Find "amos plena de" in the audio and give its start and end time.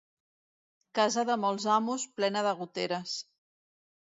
1.75-2.55